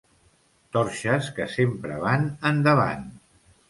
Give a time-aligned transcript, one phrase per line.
[0.77, 3.11] Torxes que sempre van endavant.